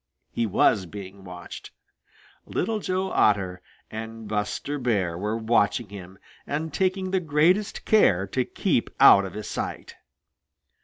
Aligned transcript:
He 0.31 0.47
was 0.47 0.87
being 0.87 1.23
watched. 1.25 1.69
Little 2.47 2.79
Joe 2.79 3.11
Otter 3.11 3.61
and 3.91 4.27
Buster 4.27 4.79
Bear 4.79 5.15
were 5.15 5.37
watching 5.37 5.89
him 5.89 6.17
and 6.47 6.73
taking 6.73 7.11
the 7.11 7.19
greatest 7.19 7.85
care 7.85 8.25
to 8.25 8.43
keep 8.43 8.89
out 8.99 9.25
of 9.25 9.35
his 9.35 9.47
sight. 9.47 9.93